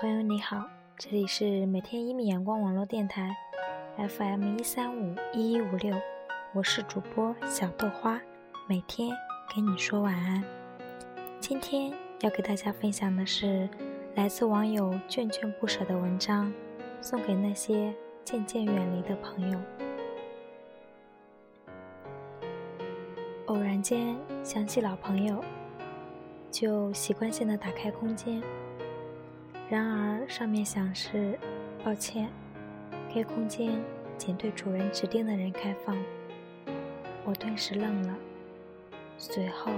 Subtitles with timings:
[0.00, 0.64] 朋友你好，
[0.96, 3.36] 这里是每天一米阳光网络电台
[3.96, 5.94] ，FM 一三五一一五六，
[6.54, 8.20] 我是主播小豆花，
[8.66, 9.10] 每天
[9.54, 10.42] 给你说晚安。
[11.38, 13.68] 今天要给大家分享的是
[14.14, 16.52] 来自网友眷眷不舍的文章，
[17.02, 17.92] 送给那些
[18.24, 19.60] 渐渐远离的朋友。
[23.46, 25.44] 偶然间想起老朋友，
[26.50, 28.42] 就习惯性的打开空间。
[29.68, 31.38] 然而上面显示
[31.84, 32.28] ：“抱歉，
[33.14, 33.80] 该空间
[34.18, 35.96] 仅对主人指定的人开放。”
[37.24, 38.16] 我顿时愣了，
[39.16, 39.70] 随后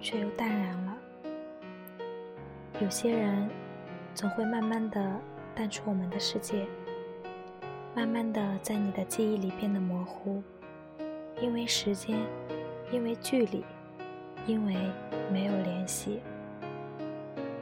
[0.00, 0.98] 却又淡然了。
[2.82, 3.48] 有些人
[4.14, 5.20] 总会慢慢的
[5.54, 6.66] 淡出我们的世界，
[7.94, 10.42] 慢慢的在你的记忆里变得模糊，
[11.40, 12.18] 因为时间，
[12.90, 13.64] 因为距离，
[14.46, 14.74] 因为
[15.32, 16.20] 没有联系。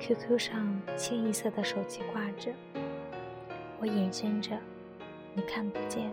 [0.01, 2.53] QQ 上清一色的手机挂着，
[3.79, 4.57] 我隐身着，
[5.35, 6.11] 你看不见；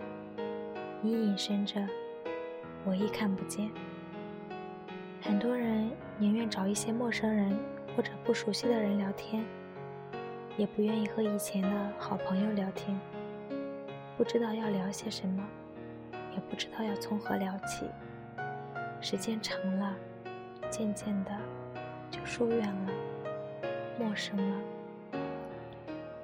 [1.00, 1.86] 你隐身着，
[2.84, 3.70] 我亦看不见。
[5.22, 7.56] 很多人宁愿找一些陌生人
[7.96, 9.44] 或者不熟悉的人聊天，
[10.56, 12.98] 也不愿意和以前的好朋友聊天。
[14.16, 15.46] 不知道要聊些什么，
[16.32, 17.86] 也不知道要从何聊起。
[19.00, 19.94] 时间长了，
[20.70, 21.30] 渐渐的
[22.10, 22.92] 就疏远了。
[23.98, 24.60] 陌生了，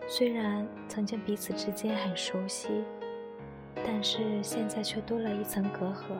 [0.06, 2.84] 虽然曾经彼此之间很熟悉，
[3.74, 6.16] 但是现在却多了一层隔阂。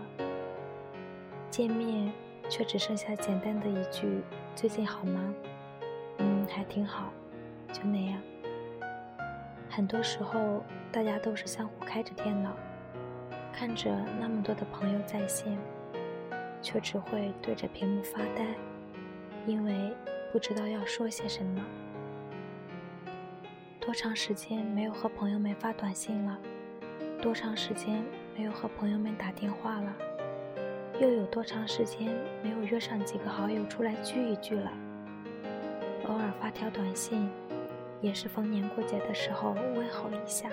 [1.51, 2.11] 见面
[2.49, 4.23] 却只剩下简单的一句
[4.57, 5.35] “最近好吗
[6.19, 7.13] ？”“嗯，还挺好。”
[7.71, 8.21] 就那样。
[9.69, 12.57] 很多时候，大家都是相互开着电脑，
[13.53, 15.57] 看着那么多的朋友在线，
[16.63, 18.47] 却只会对着屏幕发呆，
[19.47, 19.93] 因为。
[20.33, 21.63] 不知道要说些什么。
[23.79, 26.39] 多长时间没有和朋友们发短信了？
[27.21, 28.03] 多长时间
[28.35, 29.95] 没有和朋友们打电话了？
[30.99, 32.09] 又有多长时间
[32.43, 34.73] 没有约上几个好友出来聚一聚了？
[36.07, 37.29] 偶尔发条短信，
[38.01, 40.49] 也是逢年过节的时候问候一下，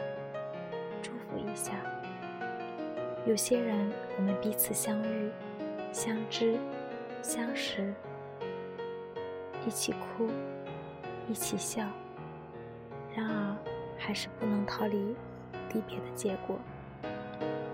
[1.02, 1.72] 祝福一下。
[3.25, 5.31] 有些人，我们彼此相遇、
[5.91, 6.57] 相知、
[7.22, 7.94] 相识。
[9.67, 10.27] 一起哭，
[11.27, 11.85] 一起笑，
[13.13, 13.55] 然而
[13.97, 15.16] 还是不能逃离
[15.73, 16.57] 离别的结果。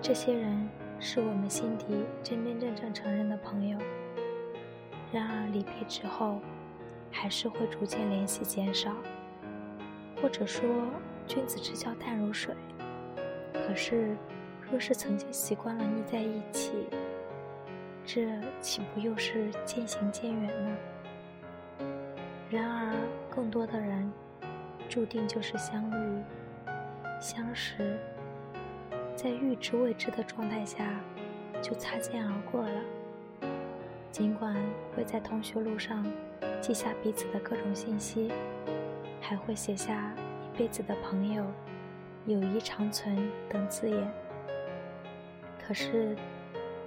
[0.02, 0.68] 这些人
[1.00, 3.78] 是我们心底真真正正承认的朋友，
[5.12, 6.40] 然而离别之后，
[7.12, 8.92] 还是会逐渐联系减少，
[10.22, 10.68] 或者说
[11.28, 12.56] 君子之交淡如水。
[13.54, 14.18] 可是，
[14.70, 16.88] 若是曾经习惯了腻在一起，
[18.06, 18.28] 这
[18.62, 20.78] 岂不又是渐行渐远呢？
[22.50, 22.94] 然而，
[23.30, 24.12] 更多的人
[24.88, 26.24] 注定就是相遇、
[27.20, 27.98] 相识，
[29.16, 30.86] 在预知未知的状态下
[31.62, 33.50] 就擦肩而过了。
[34.12, 34.56] 尽管
[34.96, 36.06] 会在同学录上
[36.62, 38.32] 记下彼此的各种信息，
[39.20, 40.14] 还会写下
[40.44, 41.44] 一辈子的朋友、
[42.28, 44.08] 友谊长存等字眼，
[45.68, 46.16] 可是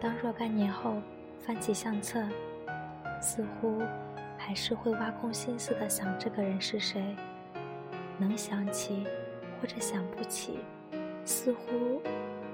[0.01, 0.95] 当若干年后
[1.41, 2.23] 翻起相册，
[3.21, 3.83] 似乎……
[4.41, 7.03] 还是会挖空心思的想这个人是谁，
[8.17, 9.05] 能想起
[9.61, 10.61] 或者想不起，
[11.25, 12.01] 似乎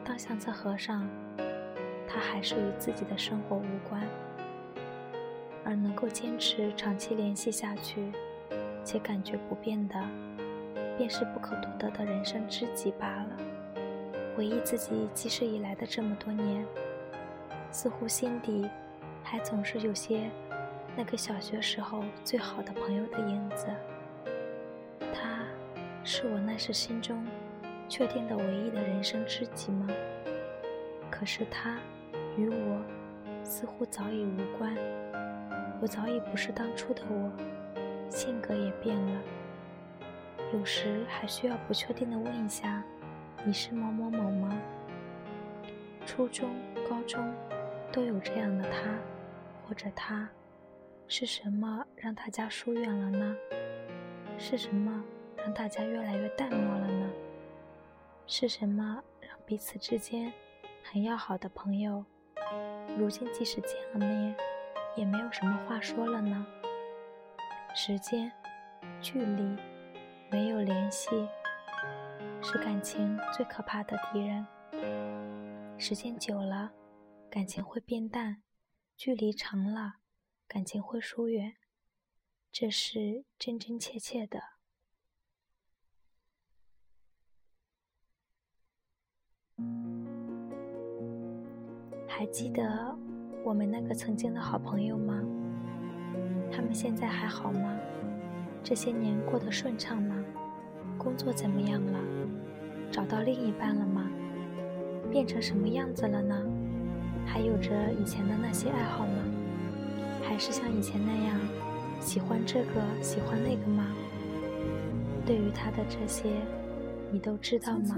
[0.03, 1.07] 当相册合上，
[2.09, 4.03] 他还是与自己的生活无关，
[5.63, 8.11] 而能够坚持长期联系下去，
[8.83, 9.95] 且感觉不变的，
[10.97, 13.37] 便是不可多得的人生知己罢了。
[14.35, 16.65] 回忆自己记事以来的这么多年，
[17.75, 18.71] 似乎心底
[19.25, 20.31] 还总是有些。
[20.97, 23.67] 那个小学时候最好的朋友的影子，
[25.13, 25.41] 他
[26.05, 27.27] 是我那时心中
[27.89, 29.89] 确定的唯一的人生知己吗？
[31.11, 31.77] 可是他
[32.37, 32.81] 与我
[33.43, 34.73] 似乎早已无关，
[35.83, 37.33] 我早已不是当初的我，
[38.09, 39.21] 性格也变了。
[40.53, 42.85] 有时还需要不确定的问一下
[43.45, 44.57] ：“你是某某某吗？”
[46.07, 46.49] 初中、
[46.89, 47.35] 高中
[47.95, 48.99] 都有这样的他，
[49.65, 50.29] 或者他。
[51.07, 53.37] 是什么让大家疏远了呢？
[54.37, 55.05] 是什么
[55.37, 57.09] 让大家越来越淡漠了呢？
[58.27, 60.33] 是什么让彼此之间
[60.83, 62.05] 很要好的朋友，
[62.99, 64.35] 如今即使见了面，
[64.97, 66.45] 也没有什么话说了呢？
[67.77, 68.33] 时间、
[69.01, 69.57] 距离、
[70.33, 71.11] 没有联系，
[72.43, 74.45] 是感情最可怕的敌人。
[75.79, 76.73] 时间久了，
[77.31, 78.43] 感情会变淡；
[78.97, 79.97] 距离长了。
[80.47, 81.57] 感情会疏远，
[82.53, 84.41] 这是真真切切的。
[92.07, 92.97] 还记得
[93.45, 95.21] 我们那个曾经的好朋友吗？
[96.53, 97.77] 他们现在还好吗？
[98.63, 100.25] 这些年过得顺畅吗？
[100.97, 101.99] 工作怎么样了？
[102.93, 104.09] 找到另一半了吗？
[105.11, 106.64] 变成什么样子了呢？
[107.27, 109.13] 还有着以前的那些爱好吗？
[110.23, 111.39] 还是像以前那样
[112.01, 113.87] 喜欢这个喜欢那个吗？
[115.27, 116.31] 对于他的这些，
[117.11, 117.97] 你都知道吗？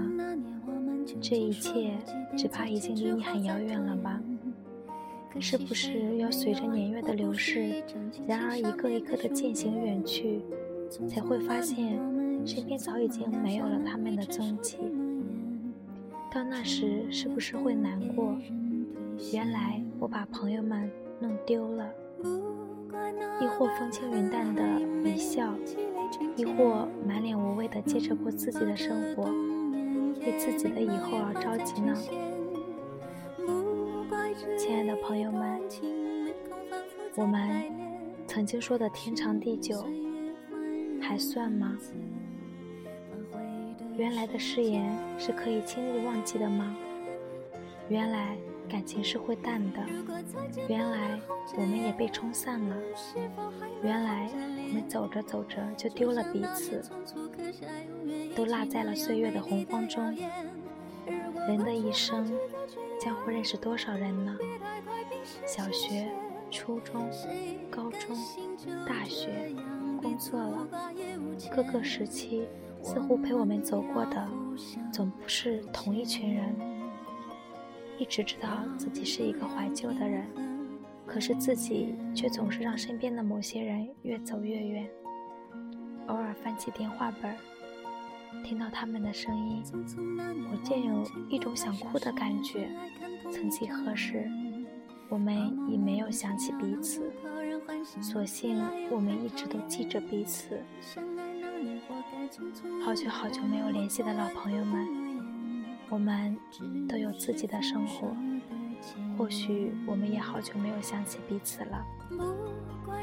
[1.21, 1.93] 这一切
[2.37, 4.21] 只怕已经离你很遥远了吧？
[5.39, 7.83] 是不是要随着年月的流逝，
[8.27, 10.41] 然而一个一个的渐行远去，
[11.07, 11.99] 才会发现
[12.45, 14.77] 身边早已经没有了他们的踪迹？
[16.33, 18.35] 到那时是不是会难过？
[19.33, 21.91] 原来我把朋友们弄丢了，
[23.41, 24.63] 亦或风轻云淡的
[25.03, 25.53] 一笑，
[26.35, 29.23] 亦或满脸无畏的接着过自己的生活，
[30.21, 31.95] 为自己的以后而着急呢？
[34.57, 35.61] 亲爱的朋友们，
[37.15, 37.63] 我们
[38.27, 39.83] 曾经说的天长地久，
[41.01, 41.75] 还算吗？
[43.97, 46.75] 原来的誓言是可以轻易忘记的吗？
[47.89, 48.37] 原来
[48.69, 49.79] 感情是会淡的，
[50.67, 51.19] 原来
[51.55, 52.75] 我们也被冲散了，
[53.83, 56.83] 原来我们走着走着就丢了彼此，
[58.35, 60.15] 都落在了岁月的洪荒中。
[61.47, 62.29] 人的一生
[62.99, 64.37] 将会认识多少人呢？
[65.45, 66.09] 小学、
[66.51, 67.09] 初中、
[67.69, 68.15] 高中、
[68.85, 69.53] 大学，
[70.01, 70.67] 工作了，
[71.49, 72.47] 各个时期。
[72.83, 74.29] 似乎陪我们走过的，
[74.93, 76.55] 总不是同一群人。
[77.97, 80.25] 一直知道自己是一个怀旧的人，
[81.05, 84.87] 可是自己却总是让身边的某些人越走越远。
[86.07, 87.35] 偶尔翻起电话本，
[88.43, 89.63] 听到他们的声音，
[90.51, 92.69] 我竟有一种想哭的感觉。
[93.31, 94.29] 曾几何时，
[95.09, 95.35] 我们
[95.69, 97.11] 已没有想起彼此，
[98.01, 100.57] 所幸我们一直都记着彼此。
[102.85, 104.87] 好久好久没有联系的老朋友们，
[105.89, 106.37] 我们
[106.87, 108.15] 都有自己的生活，
[109.17, 111.85] 或许我们也好久没有想起彼此了。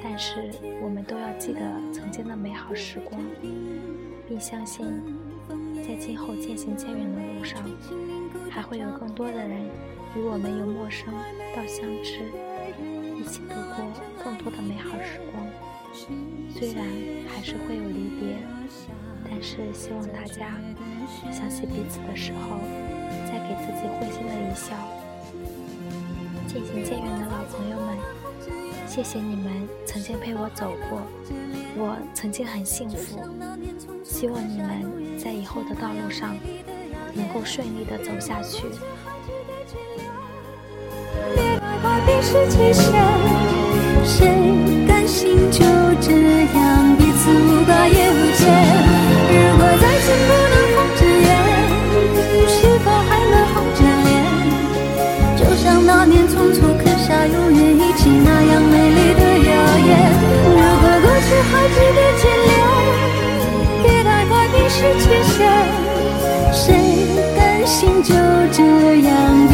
[0.02, 0.50] 但是
[0.82, 1.60] 我们都要记得
[1.92, 3.18] 曾经的美好时光，
[4.28, 4.86] 并相信，
[5.82, 7.62] 在今后渐行渐远的路上，
[8.50, 9.62] 还会有更多的人
[10.14, 11.12] 与我们由陌生
[11.56, 12.20] 到相知，
[13.18, 15.42] 一起度过更多的美好时光。
[16.52, 16.84] 虽然
[17.28, 18.36] 还是会有离别，
[19.30, 20.58] 但是希望大家
[21.32, 22.58] 想起彼此的时候，
[23.26, 24.74] 再给自己会心的一笑。
[26.46, 27.96] 渐行渐远的老朋友们，
[28.86, 31.02] 谢谢你们曾经陪我走过，
[31.76, 33.20] 我曾经很幸福。
[34.04, 36.36] 希望你们在以后的道路上
[37.14, 38.66] 能够顺利的走下去。
[45.06, 45.60] 心就
[46.00, 48.42] 这样彼此无挂也无牵，
[49.28, 51.28] 如果再见不能红着眼，
[52.48, 54.12] 是否还能红着脸，
[55.36, 59.52] 就像那年匆匆刻下永远一起那样美丽的谣
[59.86, 59.90] 言，
[60.44, 62.52] 如果过去还值得眷恋，
[63.82, 65.36] 别太快冰释前嫌，
[66.52, 66.64] 谁
[67.36, 68.14] 甘心就
[68.52, 68.62] 这
[69.02, 69.12] 样
[69.48, 69.53] 走。